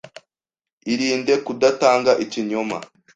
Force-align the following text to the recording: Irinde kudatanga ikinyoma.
Irinde 0.93 1.33
kudatanga 1.45 2.11
ikinyoma. 2.23 2.77